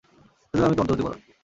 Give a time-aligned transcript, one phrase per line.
[0.47, 1.17] সেজন্য আমি তোমার দোষ দেবো না।